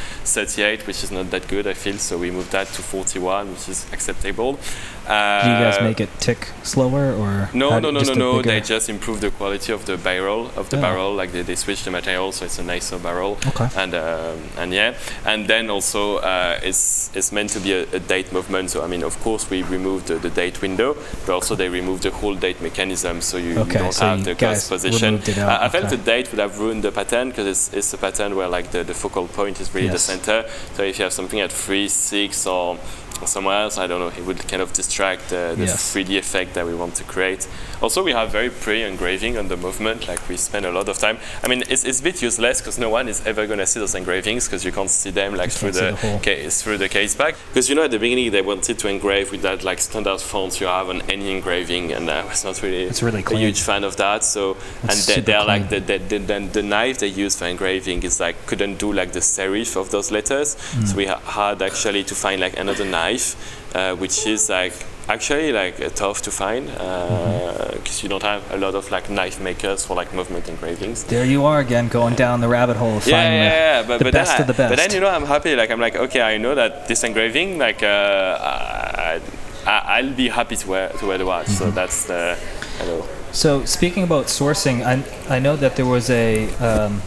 [0.45, 1.97] 38, which is not that good, I feel.
[1.97, 4.59] So we moved that to 41, which is acceptable.
[5.07, 8.41] Uh, Do you guys make it tick slower or no, no, no, no, no?
[8.41, 11.13] They just improve the quality of the barrel of the barrel.
[11.13, 13.37] Like they, they switch the material, so it's a nicer barrel.
[13.47, 13.69] Okay.
[13.75, 17.99] And um, and yeah, and then also uh, it's it's meant to be a, a,
[17.99, 18.71] date movement.
[18.71, 22.03] So I mean, of course, we removed the, the, date window, but also they removed
[22.03, 25.15] the whole date mechanism, so you, okay, you don't so have you the cast position.
[25.15, 28.35] Uh, I felt the date would have ruined the pattern because it's, it's a pattern
[28.35, 29.93] where like the, the focal point is really yes.
[29.93, 30.49] the center.
[30.73, 32.77] So if you have something at three, six, or
[33.25, 33.77] somewhere else.
[33.77, 34.09] I don't know.
[34.09, 35.93] It would kind of distract uh, the Yes.
[35.93, 37.47] 3D effect that we want to create.
[37.81, 40.07] Also, we have very pretty engraving on the movement.
[40.07, 41.17] Like we spend a lot of time.
[41.43, 43.79] I mean, it's, it's a bit useless because no one is ever going to see
[43.79, 47.15] those engravings because you can't see them like through the, the case through the case
[47.15, 47.35] back.
[47.49, 50.59] Because you know at the beginning they wanted to engrave with that like standard font
[50.59, 53.83] you have on any engraving, and I was not really It's really a huge fan
[53.83, 54.23] of that.
[54.23, 57.35] So and It's they, they are like the, the, the, the, the knife they use
[57.37, 60.55] for engraving is like couldn't do like the serif of those letters.
[60.55, 60.87] Mm.
[60.87, 64.73] So we ha- had actually to find like another knife, uh, which is like
[65.07, 68.05] actually like uh, tough to find because Mm-hmm.
[68.05, 71.03] you don't have a lot of like knife makers for like movement engravings.
[71.03, 73.97] There you are again, going down the rabbit hole Yeah, finding yeah, the, yeah, but,
[73.99, 74.69] the but best then of the best.
[74.71, 75.55] But then you know I'm happy.
[75.55, 79.21] Like I'm like okay, I know that this engraving, like uh, I,
[79.65, 81.47] I, I'll be happy to wear to wear the watch.
[81.47, 81.69] Mm-hmm.
[81.69, 82.37] So that's the,
[82.81, 83.01] I know.
[83.31, 84.93] So speaking about sourcing, I
[85.35, 87.01] I know that there was a um,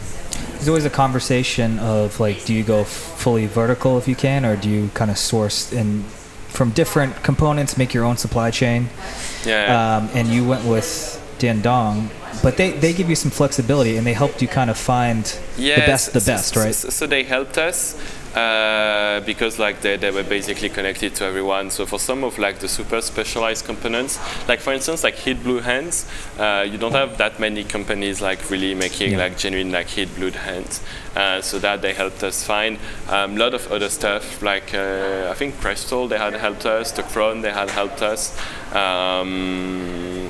[0.59, 4.45] there's always a conversation of like, do you go f- fully vertical if you can,
[4.45, 6.03] or do you kind of source in
[6.49, 8.89] from different components, make your own supply chain?
[9.45, 9.97] Yeah.
[9.97, 12.09] Um, and you went with Dandong,
[12.43, 15.23] but they they give you some flexibility and they helped you kind of find
[15.55, 16.75] the best, the best, so, right?
[16.75, 17.95] So, so they helped us
[18.35, 21.69] uh, because like they, they were basically connected to everyone.
[21.71, 25.59] So for some of like the super specialized components, like for instance like heat blue
[25.59, 26.05] hands,
[26.37, 29.17] uh, you don't have that many companies like really making Yeah.
[29.19, 30.81] like genuine like heat blue hands.
[31.15, 32.77] Uh, so that they helped us find
[33.09, 36.91] a um, lot of other stuff like uh, I think Crystal they had helped us,
[36.91, 38.37] the Crown they had helped us.
[38.73, 40.29] Um,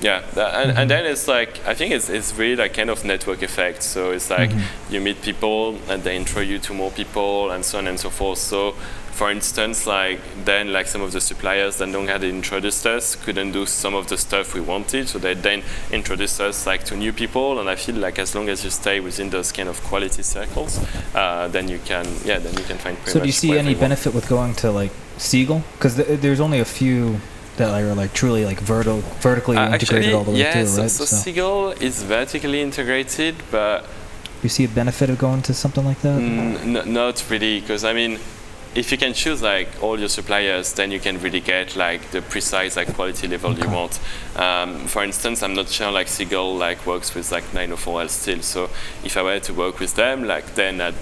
[0.00, 3.04] yeah, tha- and, and then it's like I think it's, it's really like kind of
[3.04, 3.82] network effect.
[3.82, 4.50] So it's like
[4.90, 8.10] you meet people and they intro you to more people and so on and so
[8.10, 8.38] forth.
[8.38, 8.74] So
[9.12, 13.52] for instance, like then like some of the suppliers that don't had introduced us couldn't
[13.52, 17.12] do some of the stuff we wanted, so they then introduced us like to new
[17.12, 17.60] people.
[17.60, 20.80] And I feel like as long as you stay within those kind of quality circles,
[21.14, 22.96] uh, then you can yeah then you can find.
[22.96, 25.62] Pretty So do you see any benefit with going to like Seagull?
[25.74, 27.20] Because th- there's only a few
[27.56, 30.66] that are like truly like vertical, vertically Uh, integrated actually, all the way yeah, through,
[30.66, 30.90] so, right?
[30.90, 33.84] so So, Seagull is vertically integrated, but
[34.42, 36.18] you see a benefit of going to something like that?
[36.18, 38.18] Mm, not really, because I mean,
[38.74, 42.22] if you can choose like all your suppliers, then you can really get like the
[42.22, 43.98] precise like quality level you want.
[44.36, 48.40] Um, for instance, I'm not sure like Seagull like works with like 904L still.
[48.42, 48.70] So
[49.04, 50.94] if I were to work with them, like then I'd,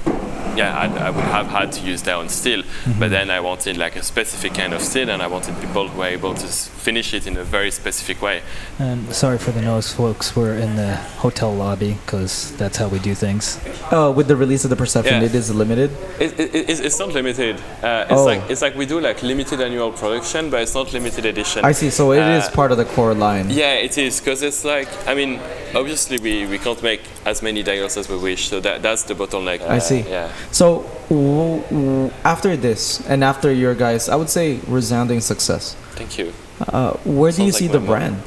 [0.56, 2.62] yeah, I'd, I would have had to use their own steel.
[2.62, 3.11] But mm-hmm.
[3.11, 6.06] then I wanted like a specific kind of steel, and I wanted people who were
[6.06, 6.46] able to
[6.88, 8.38] finish it in a very specific way.
[8.79, 10.24] And sorry for the noise, folks.
[10.37, 10.92] We're in the
[11.24, 13.42] hotel lobby because that's how we do things.
[13.92, 15.29] Uh, with the release of the Perception, Yeah.
[15.29, 15.90] it is limited.
[16.24, 17.55] It, it, it's, it's not limited.
[17.83, 18.31] Uh, it's Oh.
[18.33, 21.61] like it's like we do like limited annual production, but it's not limited edition.
[21.70, 21.90] I see.
[21.90, 23.46] So it is Uh, part of the core line.
[23.62, 25.33] Yeah, it is because it's like I mean,
[25.81, 29.14] obviously we, we can't make as many dials as we wish, so that that's the
[29.20, 29.61] bottleneck.
[29.74, 30.03] I Uh, see.
[30.16, 30.29] Yeah.
[30.61, 30.66] So
[31.11, 34.46] w- w- after this and after your guys, I would say
[34.79, 35.62] resounding success.
[36.01, 36.29] Thank you.
[36.61, 38.23] Uh, where do you see like the brand?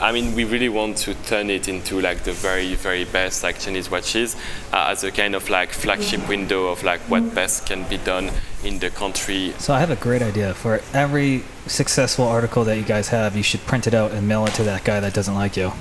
[0.00, 3.58] I mean, we really want to turn it into like the very, very best like
[3.58, 4.36] Chinese watches
[4.72, 8.30] uh, as a kind of like flagship window of like what best can be done
[8.62, 9.54] in the country.
[9.58, 13.36] So I have a great idea for every successful article that you guys have.
[13.36, 15.72] You should print it out and mail it to that guy that doesn't like you.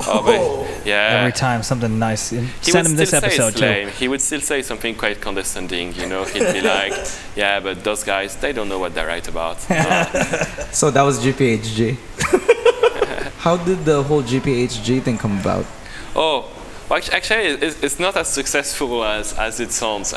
[0.00, 1.18] Oh, but, yeah.
[1.20, 2.30] Every time something nice.
[2.30, 3.88] He Send him this episode too.
[3.98, 6.24] He would still say something quite condescending, you know.
[6.24, 6.92] He'd be like,
[7.36, 10.04] "Yeah, but those guys, they don't know what they're right about." Uh,
[10.70, 11.96] So that was GPHG.
[13.38, 15.64] How did the whole GPHG thing come about?
[16.14, 16.50] oh,
[16.88, 20.10] well, actually, it's, it's not as successful as, as it sounds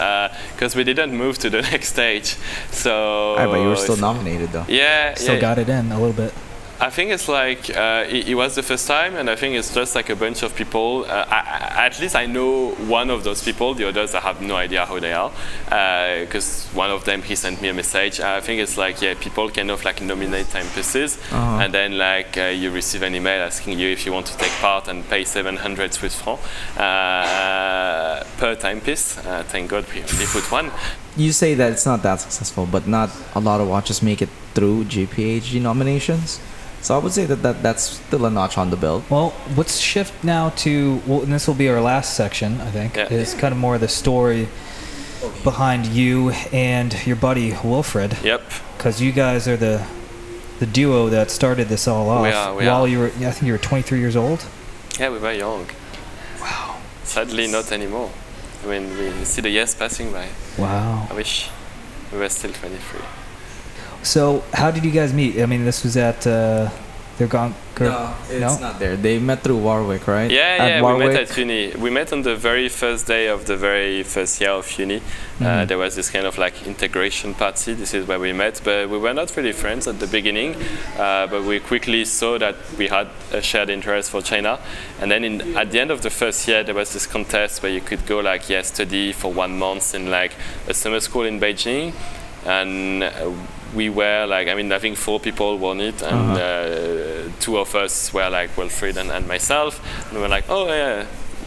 [0.53, 2.35] because we didn't move to the next stage.
[2.71, 3.35] So.
[3.37, 4.65] Ah, but you were still nominated though.
[4.67, 5.41] Yeah, Still yeah.
[5.41, 6.33] got it in a little bit.
[6.81, 9.73] I think it's like uh, it, it was the first time, and I think it's
[9.73, 11.03] just like a bunch of people.
[11.09, 13.73] Uh, I, at least I know one of those people.
[13.73, 15.29] The others, I have no idea who they are,
[16.21, 18.21] because one of them he sent me a message.
[18.21, 21.59] I think it's like yeah, people kind of like nominate timepieces, Uh-huh.
[21.61, 24.51] and then like uh, you receive an email asking you if you want to take
[24.61, 26.41] part and pay 700 Swiss francs
[26.77, 29.17] uh, per timepiece.
[29.17, 30.71] Uh, thank God we only put one.
[31.17, 34.29] You say that it's not that successful, but not a lot of watches make it
[34.53, 36.39] through GPHG nominations.
[36.81, 39.03] So I would say that, that that's still a notch on the belt.
[39.09, 42.95] Well, let's shift now to, well, and this will be our last section, I think,
[42.95, 43.11] Yeah.
[43.11, 44.47] is kind of more the story
[45.43, 48.41] behind you and your buddy Wilfried, Yep.
[48.77, 49.81] because you guys are the
[50.59, 52.21] the duo that started this all off.
[52.23, 52.87] We are, we while are.
[52.87, 54.43] you were, I think you were 23 years old.
[54.99, 55.65] Yeah, we were young.
[56.41, 56.75] Wow.
[57.05, 58.09] Sadly, not anymore.
[58.65, 60.27] I mean, we see the years passing by.
[60.57, 61.07] Wow.
[61.09, 61.49] I wish
[62.11, 62.99] we were still 23.
[64.03, 65.41] So, how did you guys meet?
[65.41, 66.69] I mean, this was at uh,
[67.17, 67.53] They're gone.
[67.75, 67.89] Girl.
[67.91, 68.67] No, it's No?
[68.67, 68.95] not there.
[68.95, 70.31] They met through Warwick, right?
[70.31, 71.07] Yeah, At yeah, Warwick.
[71.09, 71.73] we met at uni.
[71.77, 74.97] We met on the very first day of the very first year of uni.
[74.97, 75.67] Uh, Mhm.
[75.67, 77.73] there was this kind of like integration party.
[77.73, 80.55] This is where we met, but we were not really friends at the beginning.
[80.97, 84.57] Uh, but we quickly saw that we had a shared interest for China.
[85.01, 87.71] And then in, at the end of the first year, there was this contest where
[87.71, 90.31] you could go like yeah study for one month in like
[90.69, 91.91] a summer school in Beijing,
[92.45, 93.09] and uh,
[93.75, 96.41] we were like I mean I think four people won it, and Uh-huh.
[96.41, 100.67] uh, two of us were like Wilfried and, and myself, and we were like oh
[100.67, 101.05] yeah.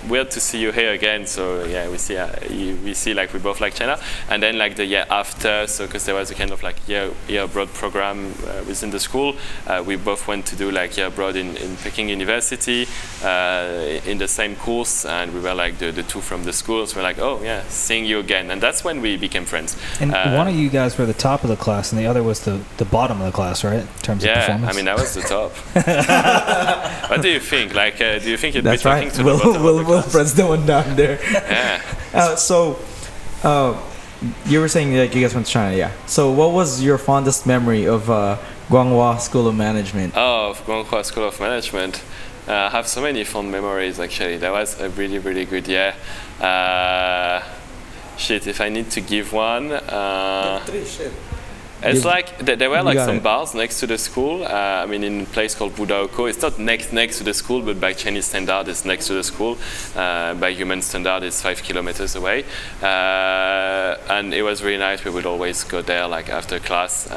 [0.09, 1.27] Weird to see you here again.
[1.27, 4.59] So yeah, we see uh, you, we see like we both like China, and then
[4.59, 7.69] like the year after, so because there was a kind of like year year abroad
[7.73, 9.37] program uh, within the school,
[9.67, 12.87] uh, we both went to do like year abroad in, in Peking University
[13.23, 16.97] uh, in the same course, and we were like the, the two from the schools.
[16.97, 19.77] We're like, oh yeah, seeing you again, and that's when we became friends.
[20.01, 22.23] And Uh, one of you guys were the top of the class, and the other
[22.23, 23.81] was the, the bottom of the class, right?
[23.81, 24.73] In terms of Yeah, performance.
[24.73, 25.53] I mean that was the top.
[27.11, 27.75] what do you think?
[27.75, 29.15] Like, uh, do you think you'd That's be talking right.
[29.17, 29.92] to Will, the bottom of class?
[29.93, 31.19] Wilfried's the one down there.
[31.23, 31.83] Yeah.
[32.15, 32.79] Uh, so,
[33.43, 33.81] uh,
[34.47, 35.93] you were saying that you guys went to China, yeah.
[36.07, 40.15] So, what was your fondest memory of uh, Guanghua School of Management?
[40.17, 42.03] Oh, of Guanghua School of Management.
[42.47, 44.37] Uh, I have so many fond memories actually.
[44.39, 45.95] That was a really, really good year.
[46.41, 47.41] Uh,
[48.17, 49.73] shit, if I need to give one.
[49.73, 50.61] Uh,
[51.85, 53.23] It's like there were like some it.
[53.23, 54.45] bars next to the school.
[54.45, 56.29] Uh, I mean, in a place called Wudaokou.
[56.31, 59.25] It's not next next to the school, but by Chinese standard, it's next to the
[59.25, 59.59] school.
[59.97, 62.45] Uh, by human standard, it's five kilometers away.
[62.83, 65.05] Uh, and it was really nice.
[65.05, 67.11] We would always go there like after class.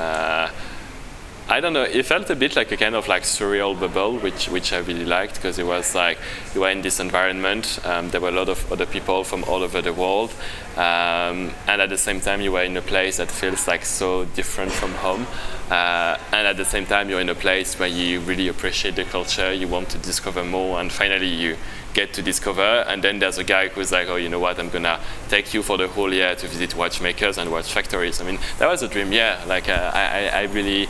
[1.47, 1.84] I don't know.
[1.84, 5.05] It felt a bit like a kind of like surreal bubble, which which I really
[5.05, 6.17] liked because it was like
[6.55, 7.77] you were in this environment.
[7.86, 10.34] Um, there were a lot of other people from all over the world,
[10.75, 14.25] um, and at the same time you were in a place that feels like so
[14.25, 15.27] different from home.
[15.69, 19.03] Uh, and at the same time you're in a place where you really appreciate the
[19.03, 19.53] culture.
[19.53, 21.58] You want to discover more, and finally you
[21.93, 22.84] get to discover.
[22.88, 24.60] And then there's a guy who's like, oh, you know what?
[24.60, 28.19] I'm gonna take you for the whole year to visit watchmakers and watch factories.
[28.19, 29.13] I mean, that was a dream.
[29.13, 30.89] Yeah, like uh, I, I really,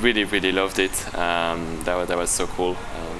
[0.00, 1.14] really, really loved it.
[1.14, 2.76] Um, that was that was so cool.
[2.98, 3.16] Um,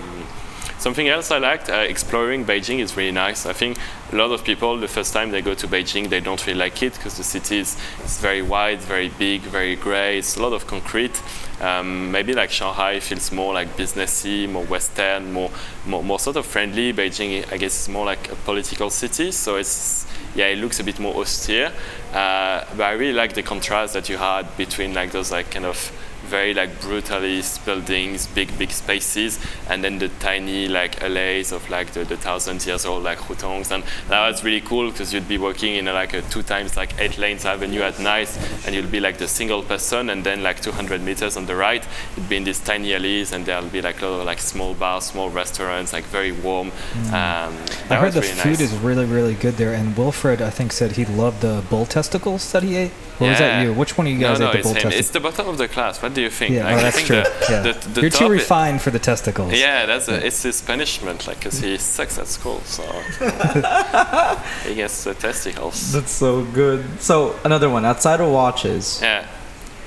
[0.78, 3.46] Something else I liked, uh, exploring Beijing is really nice.
[3.46, 3.78] I think
[4.12, 6.82] a lot of people, the first time they go to Beijing, they don't really like
[6.82, 10.18] it because the city is, is very wide, very big, very grey.
[10.18, 11.20] It's a lot of concrete.
[11.62, 15.50] Um, maybe like Shanghai feels more like businessy, more Western, more,
[15.86, 16.92] more, more sort of friendly.
[16.92, 20.84] Beijing, I guess, is more like a political city, so it's yeah, it looks a
[20.84, 21.72] bit more austere.
[22.12, 25.64] Uh, but I really like the contrast that you had between like those like kind
[25.64, 25.90] of
[26.24, 31.92] very like brutalist buildings, big big spaces, and then the tiny like alleys of like
[31.92, 35.38] the, the thousand years old like hutongs, and that was really cool because you'd be
[35.38, 38.86] walking in a, like a two times like eight lanes avenue at night, and you'll
[38.86, 42.36] be like the single person, and then like 200 meters on the right, you'd be
[42.36, 45.30] in these tiny alleys, and there'll be like a lot of like small bars, small
[45.30, 46.68] restaurants, like very warm.
[47.06, 47.54] Um,
[47.90, 48.60] I heard the really food nice.
[48.60, 49.72] is really, really good there.
[49.72, 52.92] And Wilfried, I think, said he loved the bull testicles that he ate.
[53.18, 53.72] Or was that you?
[53.72, 55.00] Which one of you guys no, no, ate the it's bull testicles?
[55.00, 56.02] It's the bottom of the class.
[56.02, 56.54] What do you think?
[56.54, 57.16] yeah, Like, oh, I that's think true.
[57.22, 57.62] the- yeah.
[57.62, 59.52] the- the You're too i- refined for the testicles.
[59.52, 62.82] Yeah, that's a, it's his punishment, like, because he sucks at school, so
[64.64, 65.92] he gets the testicles.
[65.92, 66.84] That's so good.
[67.00, 67.84] So, another one.
[67.84, 69.26] Outside of watches, Yeah.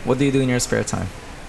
[0.05, 1.07] what do you do in your spare time?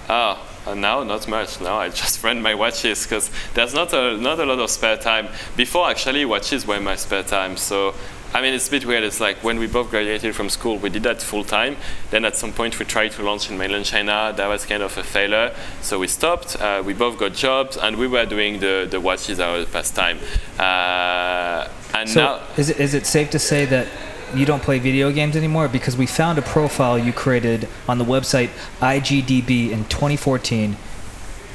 [0.09, 1.59] Oh, uh, now not much.
[1.61, 4.97] Now I just run my watches because there's not a not a lot of spare
[4.97, 5.27] time.
[5.55, 7.57] Before actually, watches were my spare time.
[7.57, 7.93] So.
[8.33, 9.03] I mean, it's a bit weird.
[9.03, 11.75] It's like when we both graduated from school, we did that full time.
[12.11, 14.33] Then at some point, we tried to launch in mainland China.
[14.35, 15.53] That was kind of a failure.
[15.81, 16.55] So we stopped.
[16.59, 20.17] Uh, we both got jobs, and we were doing the, the watches our pastime.
[20.57, 23.87] Uh, and So now, is it is it safe to say that
[24.33, 25.67] you don't play video games anymore?
[25.67, 30.77] Because we found a profile you created on the website IGDB in 2014.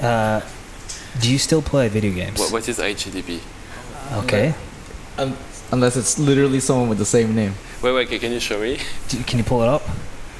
[0.03, 0.43] Uh,
[1.21, 2.39] do you still play video games?
[2.39, 3.41] what, what is IGDB?
[4.13, 4.55] okay.
[5.17, 5.35] Um,
[5.73, 7.55] unless it's literally someone with the same name.
[7.83, 8.79] Wait, wait, can you show me?
[9.09, 9.83] Do, can you pull it up?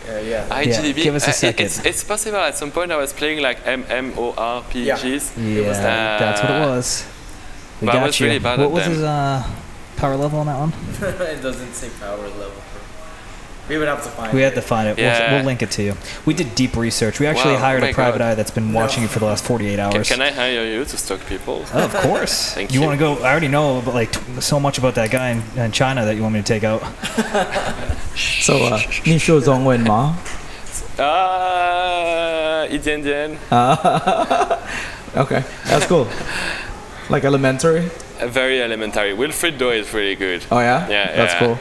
[0.07, 0.49] Yeah, yeah.
[0.65, 1.03] IGDB.
[1.03, 1.67] give us a uh, second.
[1.67, 2.39] It's, it's possible.
[2.39, 5.33] At some point, I was playing like MMORPGs.
[5.37, 6.19] Yeah, was that.
[6.21, 7.07] that's what it Uh, was.
[7.81, 8.27] We but I got was you.
[8.27, 8.93] really bad what at was them.
[8.93, 9.51] his uh,
[9.97, 10.73] power level on that one?
[11.27, 12.53] it doesn't say power level.
[13.69, 14.33] We would have to find.
[14.33, 14.45] We it.
[14.45, 14.99] had to find it.
[14.99, 15.31] Yeah.
[15.31, 15.95] We'll, we'll, link it to you.
[16.25, 17.19] We did deep research.
[17.19, 18.33] We actually wow, hired oh a private God.
[18.33, 19.05] eye that's been watching no.
[19.05, 20.09] you for the last 48 hours.
[20.09, 21.65] Can, can I hire you to stalk people?
[21.75, 22.53] Oh, of course.
[22.55, 22.81] Thank you.
[22.81, 23.25] You want to go?
[23.25, 26.35] I already know, like so much about that guy in, in China that you want
[26.35, 26.81] me to take out.
[28.17, 28.81] so, uh,
[33.51, 34.67] uh
[35.17, 35.45] okay.
[35.65, 36.09] that's cool.
[37.11, 37.91] like elementary.
[38.21, 39.13] Very elementary.
[39.13, 40.45] Wilfried Doe is really good.
[40.51, 40.89] Oh yeah.
[40.89, 41.39] Yeah, that's yeah.
[41.41, 41.59] cool.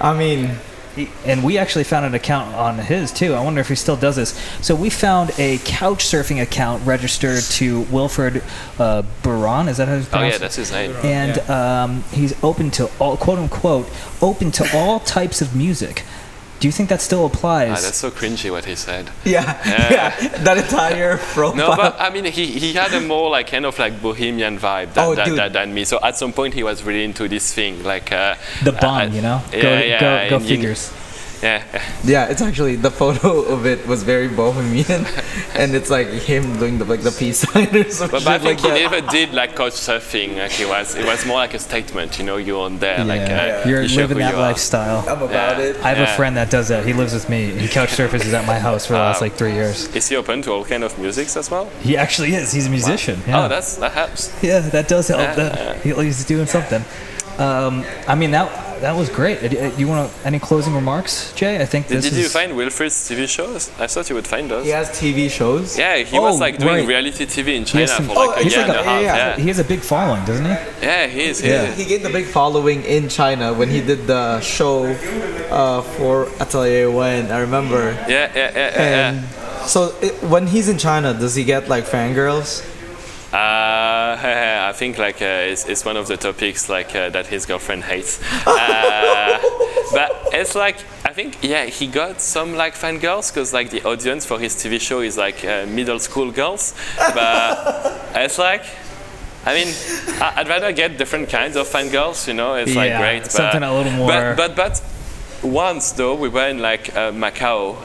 [0.00, 0.56] I mean
[0.96, 3.34] he- and we actually found an account on his too.
[3.34, 4.38] I wonder if he still does this.
[4.60, 8.42] So we found a couch surfing account registered to Wilfried
[8.78, 9.68] uh, Baron.
[9.68, 10.94] Is that how he's Oh yeah, that's his name.
[11.02, 13.88] and um, he's open to all quote unquote
[14.22, 16.04] open to all types of music.
[16.64, 17.68] Do you think that still applies?
[17.76, 19.10] Ah, that's so cringy what he said.
[19.26, 19.92] Yeah, Yeah.
[19.92, 21.54] yeah, that entire profile.
[21.54, 24.94] No, but I mean, he, he had a more like kind of like bohemian vibe
[24.94, 25.84] than, Oh, than, than, than me.
[25.84, 29.20] So at some point he was really into this thing, like uh, the uh, you
[29.20, 29.42] know.
[29.52, 30.00] Yeah, go, yeah,
[30.30, 30.90] go, go you- figures.
[31.42, 31.62] Yeah,
[32.04, 35.04] Yeah, it's actually the photo of it was very bohemian,
[35.54, 38.10] and it's like him doing the like the peace sign or something.
[38.10, 38.90] but, but I think like he that.
[38.90, 40.38] never did like couch surfing.
[40.38, 42.18] Like it was, it was more like a statement.
[42.18, 43.62] You know, you're on there, like Yeah.
[43.64, 45.00] uh, You're you show living that you lifestyle.
[45.08, 45.64] I'm about Yeah.
[45.66, 45.76] it.
[45.84, 46.12] I have Yeah.
[46.14, 46.86] a friend that does that.
[46.86, 47.50] He lives with me.
[47.50, 49.88] He couch surfaces at my house for the last like three years.
[49.94, 51.66] Is he open to all kind of musics as well?
[51.82, 52.52] He actually is.
[52.52, 53.20] He's a musician.
[53.26, 53.44] Yeah.
[53.44, 54.32] Oh, that's that helps.
[54.42, 55.20] yeah, that does help.
[55.20, 55.34] Yeah.
[55.34, 56.82] That he- he's doing something.
[57.38, 58.48] Um, I mean that
[58.84, 59.36] that was great.
[59.50, 61.54] Do You want to, any closing remarks, Jay?
[61.64, 62.32] I think Did, this did you is.
[62.38, 63.60] find Wilfried's TV shows?
[63.84, 64.64] I thought you would find those.
[64.68, 65.66] He has TV shows.
[65.78, 66.88] Yeah, he Oh, was like doing right.
[66.94, 69.02] reality TV in China some- for like Oh, a year like and a a- half.
[69.02, 70.56] yeah, Yeah, he has a big following, doesn't he?
[70.88, 71.36] yeah, he is.
[71.40, 71.74] He Yeah.
[71.78, 74.84] He gained a big following in China when he did the show
[75.50, 77.30] uh, for Atelier Wen.
[77.30, 77.82] I remember.
[78.08, 79.08] Yeah, yeah, yeah, yeah.
[79.08, 79.14] And
[79.74, 82.62] so it, when he's in China, does he get like fangirls?
[83.34, 87.46] Uh, I think like uh, it's, it's one of the topics like uh, that his
[87.46, 88.20] girlfriend hates.
[88.46, 89.38] Uh,
[89.92, 93.82] but it's like I think yeah he got some like fan girls because like the
[93.82, 96.74] audience for his TV show is like uh, middle school girls.
[96.98, 98.64] But it's like.
[99.46, 99.74] I mean,
[100.22, 102.54] I- I'd rather get different kinds of fangirls, you know.
[102.54, 104.82] It's like Yeah, great, but, something a little more- But but but
[105.44, 107.78] once though we were in like uh, Macau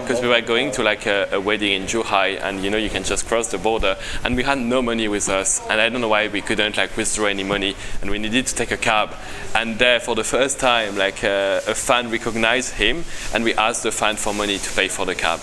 [0.00, 2.88] because we were going to like a, a wedding in Zhuhai and you know you
[2.88, 6.00] can just cross the border and we had no money with us and I don't
[6.00, 9.14] know why we couldn't like withdraw any money and we needed to take a cab
[9.54, 13.82] and there for the first time like uh, a fan recognized him and we asked
[13.82, 15.40] the fan for money to pay for the cab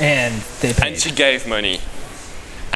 [0.00, 0.86] And they paid.
[0.92, 1.78] and she gave money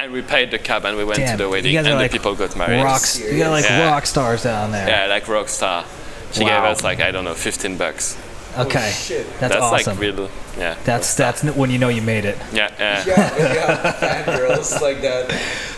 [0.01, 2.07] and we paid the cab and we went Damn, to the wedding and are the
[2.07, 2.81] people got married.
[2.81, 3.19] Rocks.
[3.19, 3.89] You got like Yeah.
[3.91, 4.87] rock stars down there.
[4.87, 5.83] Yeah, like rock star.
[6.31, 6.61] She Wow.
[6.61, 8.17] gave us like I don't know, 15 bucks.
[8.57, 8.91] Okay.
[8.91, 9.25] shit.
[9.39, 9.93] That's, That's awesome.
[9.99, 10.29] like real.
[10.57, 10.75] Yeah.
[10.83, 12.37] that's that's n- when you know you made it.
[12.51, 13.03] Yeah, yeah.
[13.05, 15.31] Yeah, yeah, fangirls like that.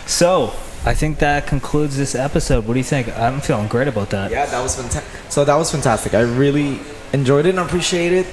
[0.06, 0.52] So
[0.84, 2.66] I think that concludes this episode.
[2.66, 3.06] What do you think?
[3.16, 4.30] I'm feeling great about that.
[4.30, 5.04] Yeah, that was fantastic.
[5.30, 6.14] So that was fantastic.
[6.14, 6.80] I really
[7.12, 8.26] enjoyed it and appreciate it.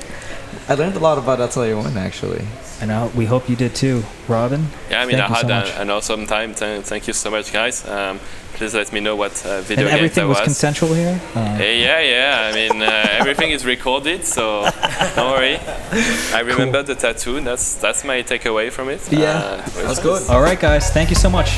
[0.69, 2.45] I learned a lot about Atelier One actually.
[2.81, 4.67] And I, we hope you did too, Robin.
[4.91, 5.71] Yeah, I mean, Thank you I had so a- much.
[5.83, 6.55] an awesome time.
[6.55, 7.87] Th- thank you so much, guys.
[7.89, 8.19] Um,
[8.55, 10.45] please let me know what uh, video And game everything that was was.
[10.47, 11.21] consensual here.
[11.37, 12.51] Uh, Uh, yeah, yeah.
[12.51, 14.69] I mean, uh, everything is recorded, so
[15.15, 15.59] don't worry.
[16.35, 17.41] I remember the tattoo.
[17.41, 19.01] That's that's my takeaway from it.
[19.11, 20.23] Yeah, Uh, That's good.
[20.29, 20.91] all right, guys.
[20.91, 21.51] Thank you so much.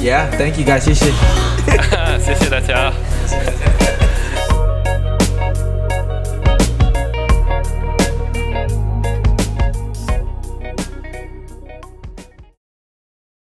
[0.00, 0.80] Yeah, thank you guys.
[0.84, 1.12] 谢谢。
[2.18, 2.92] 谢谢大家。